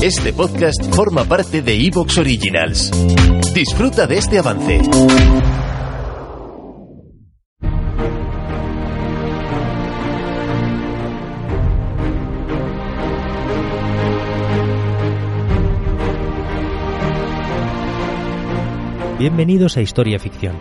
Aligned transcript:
Este 0.00 0.32
podcast 0.32 0.94
forma 0.94 1.24
parte 1.24 1.60
de 1.60 1.74
Evox 1.74 2.18
Originals. 2.18 2.92
Disfruta 3.52 4.06
de 4.06 4.18
este 4.18 4.38
avance. 4.38 4.80
Bienvenidos 19.18 19.76
a 19.76 19.80
Historia 19.80 20.20
Ficción. 20.20 20.56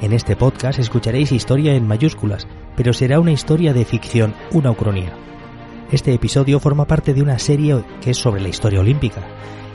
En 0.00 0.14
este 0.14 0.34
podcast 0.34 0.78
escucharéis 0.78 1.30
historia 1.30 1.74
en 1.74 1.86
mayúsculas, 1.86 2.48
pero 2.74 2.94
será 2.94 3.20
una 3.20 3.32
historia 3.32 3.74
de 3.74 3.84
ficción, 3.84 4.34
una 4.52 4.70
ucronía. 4.70 5.14
Este 5.90 6.12
episodio 6.12 6.60
forma 6.60 6.86
parte 6.86 7.14
de 7.14 7.22
una 7.22 7.38
serie 7.38 7.82
que 8.02 8.10
es 8.10 8.18
sobre 8.18 8.42
la 8.42 8.50
historia 8.50 8.80
olímpica. 8.80 9.22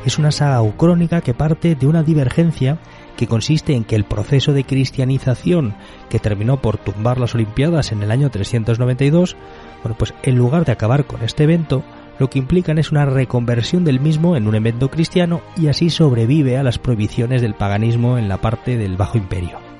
Es 0.06 0.20
una 0.20 0.32
saga 0.32 0.62
ucrónica 0.62 1.22
que 1.22 1.34
parte 1.34 1.74
de 1.74 1.88
una 1.88 2.04
divergencia 2.04 2.78
que 3.18 3.26
consiste 3.26 3.74
en 3.74 3.84
que 3.84 3.96
el 3.96 4.04
proceso 4.04 4.54
de 4.54 4.64
cristianización 4.64 5.76
que 6.10 6.20
terminó 6.20 6.62
por 6.62 6.78
tumbar 6.78 7.20
las 7.20 7.34
Olimpiadas 7.34 7.92
en 7.92 8.04
el 8.04 8.12
año 8.12 8.30
392, 8.30 9.36
bueno, 9.82 9.98
pues 9.98 10.14
en 10.22 10.36
lugar 10.36 10.66
de 10.66 10.74
acabar 10.74 11.06
con 11.06 11.24
este 11.24 11.46
evento, 11.46 11.84
lo 12.20 12.30
que 12.30 12.38
implican 12.38 12.78
es 12.78 12.92
una 12.92 13.06
reconversión 13.06 13.84
del 13.84 14.00
mismo 14.00 14.36
en 14.36 14.48
un 14.48 14.54
evento 14.54 14.92
cristiano 14.92 15.42
y 15.58 15.68
así 15.68 15.90
sobrevive 15.90 16.58
a 16.58 16.64
las 16.64 16.78
prohibiciones 16.78 17.42
del 17.42 17.56
paganismo 17.56 18.20
en 18.20 18.30
la 18.30 18.38
parte 18.38 18.78
del 18.78 18.98
Bajo 18.98 19.18
Imperio. 19.18 19.73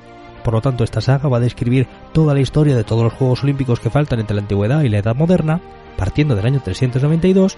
Por 0.44 0.52
lo 0.52 0.60
tanto, 0.60 0.84
esta 0.84 1.00
saga 1.00 1.28
va 1.28 1.38
a 1.38 1.40
describir 1.40 1.88
toda 2.12 2.34
la 2.34 2.40
historia 2.40 2.76
de 2.76 2.84
todos 2.84 3.02
los 3.02 3.14
Juegos 3.14 3.42
Olímpicos 3.42 3.80
que 3.80 3.88
faltan 3.88 4.20
entre 4.20 4.36
la 4.36 4.42
Antigüedad 4.42 4.82
y 4.82 4.90
la 4.90 4.98
Edad 4.98 5.16
Moderna, 5.16 5.60
partiendo 5.96 6.36
del 6.36 6.44
año 6.44 6.60
392, 6.62 7.56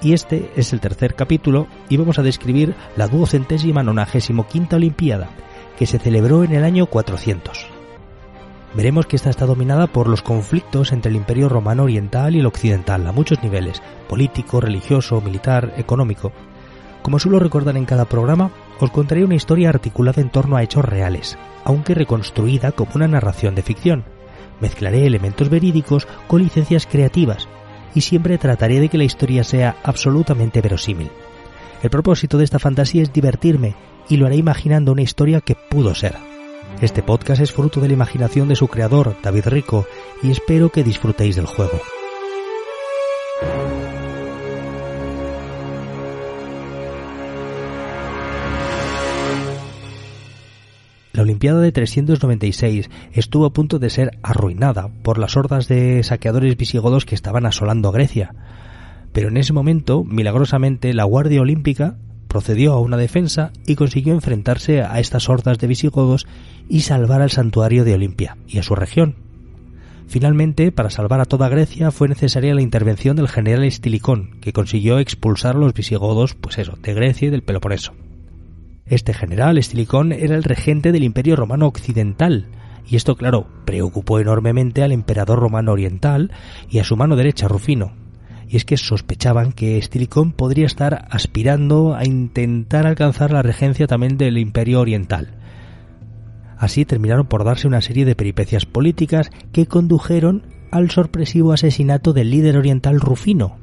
y 0.00 0.12
este 0.12 0.50
es 0.54 0.72
el 0.72 0.80
tercer 0.80 1.14
capítulo 1.14 1.66
y 1.88 1.96
vamos 1.96 2.20
a 2.20 2.22
describir 2.22 2.74
la 2.96 3.08
duocentésima 3.08 3.82
nonagésimo 3.82 4.46
quinta 4.46 4.76
Olimpiada, 4.76 5.28
que 5.76 5.86
se 5.86 5.98
celebró 5.98 6.44
en 6.44 6.52
el 6.52 6.62
año 6.62 6.86
400. 6.86 7.66
Veremos 8.74 9.06
que 9.06 9.16
esta 9.16 9.30
está 9.30 9.46
dominada 9.46 9.88
por 9.88 10.08
los 10.08 10.22
conflictos 10.22 10.92
entre 10.92 11.10
el 11.10 11.16
Imperio 11.16 11.48
Romano 11.48 11.82
Oriental 11.82 12.36
y 12.36 12.38
el 12.38 12.46
Occidental 12.46 13.04
a 13.08 13.12
muchos 13.12 13.42
niveles, 13.42 13.82
político, 14.08 14.60
religioso, 14.60 15.20
militar, 15.20 15.74
económico. 15.76 16.30
Como 17.02 17.18
suelo 17.18 17.40
recordar 17.40 17.76
en 17.76 17.86
cada 17.86 18.04
programa, 18.04 18.52
os 18.80 18.90
contaré 18.90 19.24
una 19.24 19.34
historia 19.34 19.68
articulada 19.68 20.22
en 20.22 20.30
torno 20.30 20.56
a 20.56 20.62
hechos 20.62 20.84
reales, 20.84 21.38
aunque 21.64 21.94
reconstruida 21.94 22.72
como 22.72 22.92
una 22.94 23.08
narración 23.08 23.54
de 23.54 23.62
ficción. 23.62 24.04
Mezclaré 24.60 25.06
elementos 25.06 25.48
verídicos 25.48 26.08
con 26.26 26.42
licencias 26.42 26.86
creativas, 26.86 27.48
y 27.94 28.00
siempre 28.00 28.38
trataré 28.38 28.80
de 28.80 28.88
que 28.88 28.98
la 28.98 29.04
historia 29.04 29.44
sea 29.44 29.76
absolutamente 29.82 30.60
verosímil. 30.60 31.10
El 31.82 31.90
propósito 31.90 32.38
de 32.38 32.44
esta 32.44 32.58
fantasía 32.58 33.02
es 33.02 33.12
divertirme 33.12 33.74
y 34.08 34.16
lo 34.16 34.26
haré 34.26 34.36
imaginando 34.36 34.92
una 34.92 35.02
historia 35.02 35.40
que 35.40 35.54
pudo 35.54 35.94
ser. 35.94 36.14
Este 36.80 37.02
podcast 37.02 37.42
es 37.42 37.52
fruto 37.52 37.80
de 37.80 37.88
la 37.88 37.94
imaginación 37.94 38.48
de 38.48 38.56
su 38.56 38.68
creador, 38.68 39.16
David 39.22 39.46
Rico, 39.46 39.86
y 40.22 40.30
espero 40.30 40.70
que 40.70 40.84
disfrutéis 40.84 41.36
del 41.36 41.46
juego. 41.46 41.80
Olimpiada 51.30 51.60
de 51.60 51.70
396 51.70 52.90
estuvo 53.12 53.46
a 53.46 53.52
punto 53.52 53.78
de 53.78 53.88
ser 53.88 54.18
arruinada 54.20 54.88
por 55.04 55.16
las 55.16 55.36
hordas 55.36 55.68
de 55.68 56.02
saqueadores 56.02 56.56
visigodos 56.56 57.04
que 57.04 57.14
estaban 57.14 57.46
asolando 57.46 57.92
Grecia. 57.92 58.34
Pero 59.12 59.28
en 59.28 59.36
ese 59.36 59.52
momento, 59.52 60.02
milagrosamente, 60.02 60.92
la 60.92 61.04
Guardia 61.04 61.40
Olímpica 61.40 61.98
procedió 62.26 62.72
a 62.72 62.80
una 62.80 62.96
defensa 62.96 63.52
y 63.64 63.76
consiguió 63.76 64.12
enfrentarse 64.12 64.82
a 64.82 64.98
estas 64.98 65.28
hordas 65.28 65.58
de 65.58 65.68
visigodos 65.68 66.26
y 66.68 66.80
salvar 66.80 67.22
al 67.22 67.30
santuario 67.30 67.84
de 67.84 67.94
Olimpia 67.94 68.36
y 68.48 68.58
a 68.58 68.64
su 68.64 68.74
región. 68.74 69.14
Finalmente, 70.08 70.72
para 70.72 70.90
salvar 70.90 71.20
a 71.20 71.26
toda 71.26 71.48
Grecia 71.48 71.92
fue 71.92 72.08
necesaria 72.08 72.56
la 72.56 72.62
intervención 72.62 73.14
del 73.14 73.28
general 73.28 73.62
Estilicón, 73.62 74.40
que 74.40 74.52
consiguió 74.52 74.98
expulsar 74.98 75.54
a 75.54 75.60
los 75.60 75.74
visigodos, 75.74 76.34
pues 76.34 76.58
eso, 76.58 76.76
de 76.82 76.92
Grecia 76.92 77.28
y 77.28 77.30
del 77.30 77.44
Peloponeso. 77.44 77.92
Este 78.90 79.14
general, 79.14 79.56
Estilicón, 79.56 80.10
era 80.10 80.34
el 80.34 80.42
regente 80.42 80.90
del 80.90 81.04
Imperio 81.04 81.36
Romano 81.36 81.68
Occidental, 81.68 82.48
y 82.88 82.96
esto, 82.96 83.14
claro, 83.14 83.46
preocupó 83.64 84.18
enormemente 84.18 84.82
al 84.82 84.90
emperador 84.90 85.38
romano 85.38 85.70
oriental 85.70 86.32
y 86.68 86.80
a 86.80 86.84
su 86.84 86.96
mano 86.96 87.14
derecha, 87.14 87.46
Rufino. 87.46 87.92
Y 88.48 88.56
es 88.56 88.64
que 88.64 88.76
sospechaban 88.76 89.52
que 89.52 89.78
Estilicón 89.78 90.32
podría 90.32 90.66
estar 90.66 91.06
aspirando 91.08 91.94
a 91.94 92.04
intentar 92.04 92.84
alcanzar 92.84 93.30
la 93.30 93.42
regencia 93.42 93.86
también 93.86 94.18
del 94.18 94.38
Imperio 94.38 94.80
Oriental. 94.80 95.36
Así 96.58 96.84
terminaron 96.84 97.26
por 97.26 97.44
darse 97.44 97.68
una 97.68 97.82
serie 97.82 98.04
de 98.04 98.16
peripecias 98.16 98.66
políticas 98.66 99.30
que 99.52 99.66
condujeron 99.66 100.42
al 100.72 100.90
sorpresivo 100.90 101.52
asesinato 101.52 102.12
del 102.12 102.30
líder 102.30 102.56
oriental 102.56 103.00
Rufino. 103.00 103.58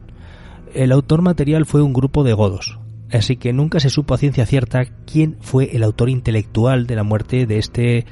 El 0.73 0.93
autor 0.93 1.21
material 1.21 1.65
fue 1.65 1.81
un 1.81 1.91
grupo 1.91 2.23
de 2.23 2.31
godos, 2.31 2.79
así 3.11 3.37
que 3.37 3.53
nunca 3.53 3.79
se 3.79 3.89
supo 3.89 4.13
a 4.13 4.17
ciencia 4.17 4.45
cierta 4.45 4.85
quién 5.05 5.37
fue 5.41 5.75
el 5.75 5.83
autor 5.83 6.09
intelectual 6.09 6.87
de 6.87 6.95
la 6.95 7.03
muerte 7.03 7.45
de 7.45 7.57
este 7.57 8.05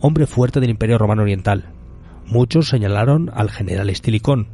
hombre 0.00 0.26
fuerte 0.26 0.60
del 0.60 0.70
Imperio 0.70 0.98
Romano 0.98 1.22
Oriental. 1.22 1.66
Muchos 2.26 2.68
señalaron 2.68 3.30
al 3.34 3.50
general 3.50 3.90
Estilicón, 3.90 4.48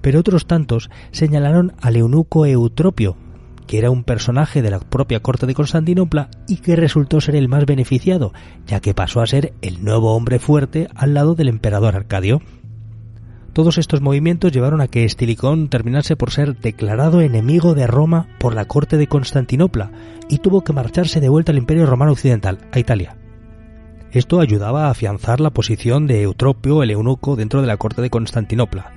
pero 0.00 0.20
otros 0.20 0.46
tantos 0.46 0.90
señalaron 1.12 1.72
al 1.80 1.96
eunuco 1.96 2.44
Eutropio, 2.46 3.16
que 3.66 3.78
era 3.78 3.90
un 3.90 4.04
personaje 4.04 4.62
de 4.62 4.70
la 4.70 4.80
propia 4.80 5.20
corte 5.20 5.46
de 5.46 5.54
Constantinopla 5.54 6.28
y 6.48 6.56
que 6.56 6.76
resultó 6.76 7.20
ser 7.20 7.36
el 7.36 7.48
más 7.48 7.66
beneficiado, 7.66 8.32
ya 8.66 8.80
que 8.80 8.94
pasó 8.94 9.20
a 9.20 9.26
ser 9.26 9.54
el 9.62 9.84
nuevo 9.84 10.14
hombre 10.14 10.38
fuerte 10.38 10.88
al 10.94 11.14
lado 11.14 11.34
del 11.34 11.48
emperador 11.48 11.96
Arcadio. 11.96 12.40
Todos 13.54 13.78
estos 13.78 14.00
movimientos 14.00 14.50
llevaron 14.50 14.80
a 14.80 14.88
que 14.88 15.04
Estilicón 15.04 15.68
terminase 15.68 16.16
por 16.16 16.32
ser 16.32 16.56
declarado 16.56 17.20
enemigo 17.20 17.74
de 17.74 17.86
Roma 17.86 18.26
por 18.40 18.52
la 18.52 18.64
corte 18.64 18.96
de 18.96 19.06
Constantinopla 19.06 19.92
y 20.28 20.38
tuvo 20.38 20.64
que 20.64 20.72
marcharse 20.72 21.20
de 21.20 21.28
vuelta 21.28 21.52
al 21.52 21.58
Imperio 21.58 21.86
Romano 21.86 22.10
Occidental, 22.10 22.58
a 22.72 22.80
Italia. 22.80 23.16
Esto 24.10 24.40
ayudaba 24.40 24.86
a 24.86 24.90
afianzar 24.90 25.38
la 25.38 25.50
posición 25.50 26.08
de 26.08 26.22
Eutropio 26.22 26.82
el 26.82 26.90
eunuco 26.90 27.36
dentro 27.36 27.60
de 27.60 27.68
la 27.68 27.76
corte 27.76 28.02
de 28.02 28.10
Constantinopla, 28.10 28.90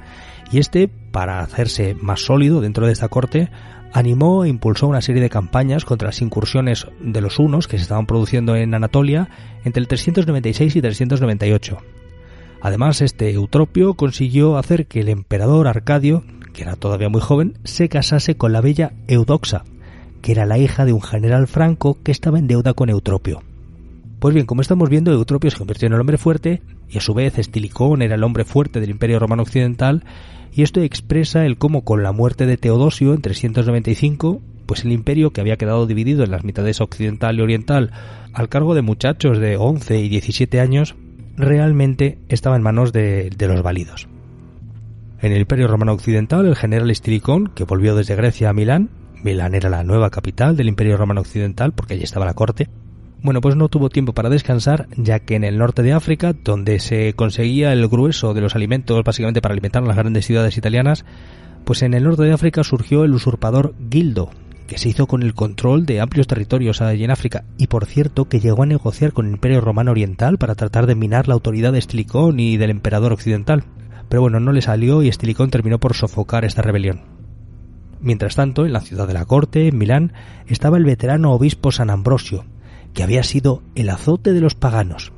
y 0.52 0.58
este, 0.58 0.88
para 0.88 1.42
hacerse 1.42 1.94
más 1.94 2.22
sólido 2.22 2.60
dentro 2.60 2.88
de 2.88 2.94
esta 2.94 3.10
corte, 3.10 3.52
animó 3.94 4.44
e 4.44 4.50
impulsó 4.50 4.88
una 4.88 5.02
serie 5.02 5.22
de 5.22 5.30
campañas 5.30 5.86
contra 5.86 6.08
las 6.08 6.22
incursiones 6.24 6.88
de 7.00 7.22
los 7.22 7.38
hunos 7.38 7.68
que 7.68 7.78
se 7.78 7.84
estaban 7.84 8.08
produciendo 8.08 8.56
en 8.56 8.74
Anatolia 8.74 9.30
entre 9.66 9.82
el 9.82 9.88
396 9.88 10.76
y 10.76 10.82
398. 10.82 11.78
Además, 12.68 13.00
este 13.00 13.32
Eutropio 13.32 13.94
consiguió 13.94 14.58
hacer 14.58 14.88
que 14.88 15.00
el 15.00 15.08
emperador 15.08 15.70
Arcadio, 15.70 16.26
que 16.52 16.64
era 16.64 16.76
todavía 16.76 17.08
muy 17.08 17.22
joven, 17.22 17.58
se 17.64 17.88
casase 17.88 18.36
con 18.36 18.52
la 18.52 18.60
bella 18.60 18.92
Eudoxa, 19.08 19.64
que 20.22 20.34
era 20.34 20.46
la 20.46 20.58
hija 20.58 20.84
de 20.84 20.92
un 20.92 21.02
general 21.02 21.48
franco 21.48 21.98
que 22.04 22.12
estaba 22.12 22.40
en 22.40 22.48
deuda 22.48 22.74
con 22.74 22.90
Eutropio. 22.90 23.42
Pues 24.20 24.36
bien, 24.36 24.46
como 24.46 24.60
estamos 24.60 24.90
viendo, 24.90 25.14
Eutropio 25.14 25.50
se 25.50 25.60
convirtió 25.60 25.88
en 25.88 25.94
el 25.94 26.02
hombre 26.02 26.18
fuerte 26.18 26.62
y 26.90 26.98
a 26.98 27.02
su 27.02 27.14
vez 27.14 27.38
Estilicón 27.38 28.02
era 28.02 28.16
el 28.16 28.24
hombre 28.26 28.44
fuerte 28.44 28.82
del 28.82 28.90
Imperio 28.90 29.20
Romano 29.20 29.44
Occidental 29.44 30.04
y 30.52 30.64
esto 30.64 30.82
expresa 30.82 31.46
el 31.46 31.58
cómo 31.58 31.86
con 31.86 32.04
la 32.04 32.12
muerte 32.12 32.46
de 32.46 32.58
Teodosio 32.58 33.14
en 33.14 33.22
395, 33.22 34.42
pues 34.66 34.84
el 34.84 34.92
imperio 34.92 35.32
que 35.32 35.40
había 35.40 35.56
quedado 35.56 35.88
dividido 35.88 36.26
en 36.26 36.32
las 36.32 36.44
mitades 36.44 36.82
occidental 36.82 37.40
y 37.40 37.44
oriental 37.44 37.94
al 38.34 38.50
cargo 38.50 38.76
de 38.76 38.82
muchachos 38.82 39.40
de 39.40 39.56
11 39.56 40.02
y 40.02 40.10
17 40.10 40.60
años, 40.60 40.96
realmente 41.38 42.20
estaba 42.30 42.56
en 42.56 42.64
manos 42.64 42.92
de, 42.92 43.30
de 43.30 43.48
los 43.48 43.62
válidos. 43.62 44.10
En 45.22 45.32
el 45.32 45.42
Imperio 45.42 45.68
Romano 45.68 45.94
Occidental, 45.94 46.46
el 46.46 46.56
general 46.56 46.92
Estilicón, 46.92 47.48
que 47.48 47.64
volvió 47.64 47.96
desde 47.96 48.16
Grecia 48.16 48.50
a 48.50 48.54
Milán, 48.54 48.90
Milán 49.24 49.56
era 49.56 49.70
la 49.70 49.84
nueva 49.84 50.10
capital 50.10 50.56
del 50.56 50.68
Imperio 50.68 50.98
Romano 50.98 51.22
Occidental 51.22 51.72
porque 51.72 51.96
allí 51.96 52.04
estaba 52.04 52.26
la 52.26 52.34
corte, 52.34 52.70
bueno, 53.24 53.42
pues 53.42 53.56
no 53.56 53.68
tuvo 53.68 53.90
tiempo 53.90 54.14
para 54.14 54.30
descansar, 54.30 54.88
ya 54.96 55.20
que 55.20 55.36
en 55.36 55.44
el 55.44 55.58
norte 55.58 55.82
de 55.82 55.94
África, 55.94 56.34
donde 56.34 56.80
se 56.80 57.14
conseguía 57.14 57.74
el 57.74 57.88
grueso 57.88 58.34
de 58.34 58.42
los 58.42 58.56
alimentos 58.56 59.04
básicamente 59.04 59.42
para 59.42 59.54
alimentar 59.54 59.84
las 59.84 59.98
grandes 59.98 60.26
ciudades 60.26 60.58
italianas, 60.58 61.04
pues 61.66 61.82
en 61.82 61.94
el 61.94 62.04
norte 62.04 62.24
de 62.24 62.34
África 62.34 62.64
surgió 62.64 63.04
el 63.04 63.14
usurpador 63.14 63.74
Gildo, 63.92 64.30
que 64.68 64.78
se 64.78 64.90
hizo 64.90 65.08
con 65.08 65.24
el 65.24 65.34
control 65.34 65.86
de 65.86 66.02
amplios 66.02 66.28
territorios 66.28 66.82
allí 66.82 67.04
en 67.04 67.12
África 67.12 67.46
y 67.58 67.68
por 67.68 67.86
cierto 67.86 68.26
que 68.26 68.40
llegó 68.40 68.64
a 68.64 68.68
negociar 68.68 69.14
con 69.14 69.26
el 69.26 69.34
Imperio 69.34 69.62
Romano 69.62 69.92
Oriental 69.92 70.38
para 70.38 70.56
tratar 70.56 70.86
de 70.86 70.96
minar 70.96 71.28
la 71.28 71.34
autoridad 71.34 71.72
de 71.72 71.80
Estilicón 71.80 72.40
y 72.40 72.58
del 72.58 72.70
emperador 72.70 73.14
occidental. 73.14 73.64
Pero 74.10 74.22
bueno, 74.22 74.40
no 74.40 74.52
le 74.52 74.62
salió 74.62 75.02
y 75.02 75.08
Estilicón 75.08 75.50
terminó 75.50 75.80
por 75.80 75.96
sofocar 75.96 76.46
esta 76.46 76.62
rebelión. 76.62 77.02
Mientras 78.00 78.36
tanto, 78.36 78.66
en 78.66 78.74
la 78.74 78.82
ciudad 78.82 79.08
de 79.08 79.14
la 79.14 79.26
corte, 79.26 79.68
en 79.68 79.78
Milán, 79.78 80.14
estaba 80.46 80.78
el 80.78 80.86
veterano 80.86 81.32
obispo 81.32 81.72
San 81.72 81.90
Ambrosio, 81.90 82.46
que 82.94 83.04
había 83.04 83.24
sido 83.24 83.64
el 83.76 83.90
azote 83.90 84.34
de 84.34 84.42
los 84.42 84.54
paganos. 84.54 85.14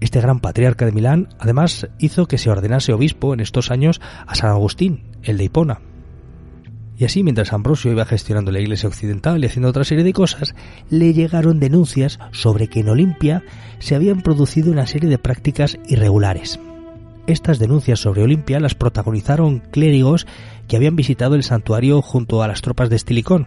Este 0.00 0.20
gran 0.20 0.40
patriarca 0.40 0.84
de 0.84 0.92
Milán 0.92 1.28
además 1.38 1.88
hizo 2.00 2.26
que 2.26 2.38
se 2.38 2.50
ordenase 2.50 2.92
obispo 2.92 3.34
en 3.34 3.40
estos 3.40 3.70
años 3.70 4.00
a 4.26 4.34
San 4.34 4.50
Agustín, 4.50 5.04
el 5.22 5.38
de 5.38 5.44
Hipona. 5.44 5.80
Y 6.98 7.04
así, 7.04 7.22
mientras 7.22 7.52
Ambrosio 7.52 7.90
iba 7.90 8.04
gestionando 8.04 8.52
la 8.52 8.60
iglesia 8.60 8.88
occidental 8.88 9.42
y 9.42 9.46
haciendo 9.46 9.68
otra 9.68 9.84
serie 9.84 10.04
de 10.04 10.12
cosas, 10.12 10.54
le 10.90 11.12
llegaron 11.14 11.58
denuncias 11.58 12.18
sobre 12.32 12.68
que 12.68 12.80
en 12.80 12.90
Olimpia 12.90 13.42
se 13.78 13.94
habían 13.94 14.20
producido 14.20 14.70
una 14.70 14.86
serie 14.86 15.08
de 15.08 15.18
prácticas 15.18 15.78
irregulares. 15.88 16.60
Estas 17.26 17.58
denuncias 17.58 18.00
sobre 18.00 18.22
Olimpia 18.22 18.60
las 18.60 18.74
protagonizaron 18.74 19.60
clérigos 19.60 20.26
que 20.68 20.76
habían 20.76 20.96
visitado 20.96 21.34
el 21.34 21.44
santuario 21.44 22.02
junto 22.02 22.42
a 22.42 22.48
las 22.48 22.62
tropas 22.62 22.90
de 22.90 22.96
Estilicón. 22.96 23.46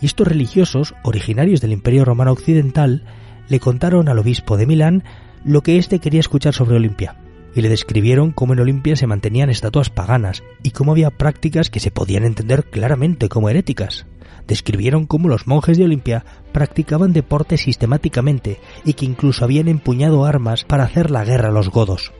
Y 0.00 0.06
estos 0.06 0.28
religiosos, 0.28 0.94
originarios 1.02 1.60
del 1.60 1.72
Imperio 1.72 2.04
Romano 2.04 2.32
Occidental, 2.32 3.04
le 3.48 3.60
contaron 3.60 4.08
al 4.08 4.18
obispo 4.18 4.56
de 4.56 4.66
Milán 4.66 5.04
lo 5.44 5.62
que 5.62 5.78
éste 5.78 5.98
quería 5.98 6.20
escuchar 6.20 6.54
sobre 6.54 6.76
Olimpia, 6.76 7.16
y 7.56 7.62
le 7.62 7.70
describieron 7.70 8.32
cómo 8.32 8.52
en 8.52 8.60
Olimpia 8.60 8.96
se 8.96 9.06
mantenían 9.06 9.48
estatuas 9.48 9.88
paganas 9.88 10.44
y 10.62 10.72
cómo 10.72 10.92
había 10.92 11.10
prácticas 11.10 11.70
que 11.70 11.80
se 11.80 11.90
podían 11.90 12.24
entender 12.24 12.64
claramente 12.64 13.30
como 13.30 13.48
heréticas. 13.48 14.04
Describieron 14.46 15.06
cómo 15.06 15.28
los 15.28 15.46
monjes 15.46 15.78
de 15.78 15.84
Olimpia 15.84 16.24
practicaban 16.52 17.14
deporte 17.14 17.56
sistemáticamente 17.56 18.60
y 18.84 18.92
que 18.92 19.06
incluso 19.06 19.42
habían 19.42 19.68
empuñado 19.68 20.26
armas 20.26 20.64
para 20.64 20.84
hacer 20.84 21.10
la 21.10 21.24
guerra 21.24 21.48
a 21.48 21.52
los 21.52 21.70
godos. 21.70 22.12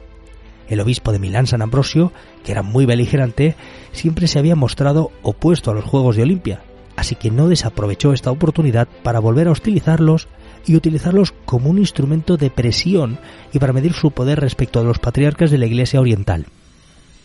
El 0.69 0.81
obispo 0.81 1.13
de 1.13 1.19
Milán, 1.19 1.47
San 1.47 1.61
Ambrosio, 1.61 2.13
que 2.43 2.53
era 2.53 2.63
muy 2.63 2.87
beligerante, 2.87 3.57
siempre 3.93 4.29
se 4.29 4.39
había 4.39 4.57
mostrado 4.57 5.13
opuesto 5.23 5.71
a 5.71 5.75
los 5.75 5.85
Juegos 5.85 6.17
de 6.17 6.23
Olimpia, 6.23 6.63
así 6.97 7.15
que 7.15 7.31
no 7.31 7.47
desaprovechó 7.49 8.15
esta 8.15 8.31
oportunidad 8.31 8.89
para 9.03 9.21
volver 9.21 9.49
a 9.49 9.53
hostilizarlos 9.53 10.29
y 10.67 10.77
utilizarlos 10.77 11.33
como 11.45 11.71
un 11.71 11.79
instrumento 11.79 12.37
de 12.37 12.51
presión 12.51 13.19
y 13.53 13.59
para 13.59 13.73
medir 13.73 13.93
su 13.93 14.11
poder 14.11 14.41
respecto 14.41 14.81
a 14.81 14.85
los 14.85 14.99
patriarcas 14.99 15.51
de 15.51 15.59
la 15.59 15.67
Iglesia 15.67 16.01
Oriental. 16.01 16.47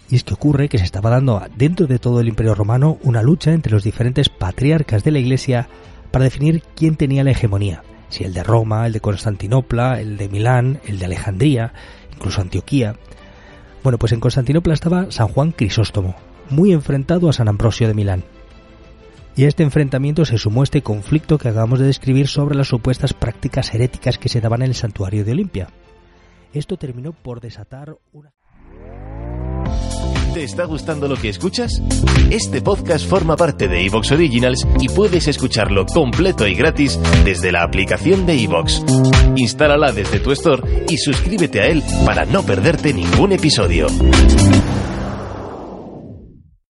Y 0.10 0.16
es 0.16 0.24
que 0.24 0.34
ocurre 0.34 0.70
que 0.70 0.78
se 0.78 0.84
estaba 0.84 1.10
dando 1.10 1.42
dentro 1.56 1.88
de 1.88 1.98
todo 1.98 2.20
el 2.20 2.28
Imperio 2.28 2.54
Romano 2.54 2.98
una 3.04 3.22
lucha 3.22 3.52
entre 3.52 3.72
los 3.72 3.84
diferentes 3.84 4.30
patriarcas 4.30 5.04
de 5.04 5.12
la 5.12 5.20
Iglesia 5.20 5.68
para 6.12 6.26
definir 6.26 6.64
quién 6.76 6.96
tenía 6.96 7.24
la 7.24 7.32
hegemonía, 7.32 7.84
si 8.10 8.24
el 8.24 8.34
de 8.34 8.44
Roma, 8.44 8.86
el 8.86 8.94
de 8.94 9.00
Constantinopla, 9.00 10.02
el 10.02 10.18
de 10.18 10.30
Milán, 10.30 10.80
el 10.86 11.00
de 11.00 11.06
Alejandría, 11.06 11.74
incluso 12.14 12.42
Antioquía. 12.42 12.96
Bueno, 13.84 13.98
pues 13.98 14.12
en 14.12 14.20
Constantinopla 14.20 14.74
estaba 14.74 15.10
San 15.12 15.30
Juan 15.30 15.54
Crisóstomo, 15.54 16.16
muy 16.50 16.74
enfrentado 16.74 17.30
a 17.30 17.34
San 17.34 17.48
Ambrosio 17.48 17.88
de 17.88 17.94
Milán. 17.94 18.24
Y 19.36 19.46
este 19.46 19.64
enfrentamiento 19.64 20.26
se 20.26 20.38
sumó 20.38 20.64
este 20.64 20.82
conflicto 20.82 21.38
que 21.38 21.50
acabamos 21.50 21.80
de 21.80 21.86
describir 21.86 22.28
sobre 22.28 22.56
las 22.56 22.68
supuestas 22.68 23.14
prácticas 23.14 23.74
heréticas 23.74 24.18
que 24.18 24.30
se 24.30 24.42
daban 24.42 24.62
en 24.62 24.70
el 24.70 24.76
santuario 24.76 25.24
de 25.24 25.32
Olimpia. 25.32 25.68
Esto 26.54 26.78
terminó 26.78 27.14
por 27.14 27.40
desatar 27.40 27.96
una... 28.12 28.34
¿Te 30.34 30.44
está 30.46 30.64
gustando 30.64 31.10
lo 31.10 31.18
que 31.18 31.28
escuchas? 31.28 31.82
Este 32.30 32.62
podcast 32.62 33.06
forma 33.06 33.36
parte 33.36 33.68
de 33.68 33.86
Evox 33.86 34.14
Originals 34.14 34.66
y 34.80 34.88
puedes 34.88 35.28
escucharlo 35.28 35.86
completo 35.86 36.48
y 36.48 36.56
gratis 36.56 36.98
desde 37.26 37.52
la 37.52 37.64
aplicación 37.64 38.26
de 38.26 38.42
Evox. 38.42 38.82
Instálala 39.36 39.92
desde 39.92 40.22
tu 40.22 40.32
store 40.32 40.86
y 40.90 40.98
suscríbete 40.98 41.60
a 41.60 41.68
él 41.68 41.84
para 42.06 42.24
no 42.26 42.44
perderte 42.44 42.94
ningún 42.94 43.34
episodio. 43.34 43.88